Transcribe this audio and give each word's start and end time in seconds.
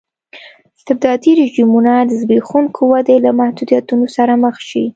استبدادي 0.77 1.31
رژیمونه 1.41 1.93
د 2.03 2.11
زبېښونکې 2.21 2.83
ودې 2.91 3.17
له 3.25 3.31
محدودیتونو 3.39 4.05
سره 4.15 4.33
مخ 4.43 4.55
شي. 4.69 4.85